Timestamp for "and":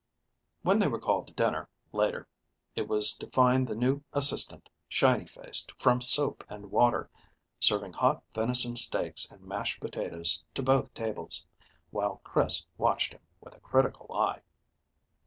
6.49-6.71, 9.29-9.43